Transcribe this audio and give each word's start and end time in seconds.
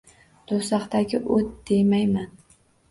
Do’zaxdagi 0.51 1.21
o’t 1.37 1.55
demayman 1.71 2.37